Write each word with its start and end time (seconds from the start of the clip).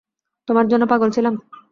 তোমার 0.47 0.65
জন্য 0.67 0.83
পাগল 0.87 1.09
ছিলাম? 1.15 1.33